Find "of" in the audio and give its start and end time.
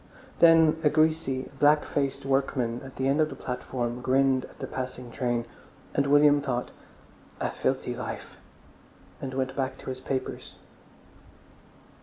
3.21-3.29